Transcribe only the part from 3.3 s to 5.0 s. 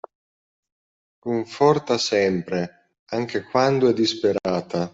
quando è disperata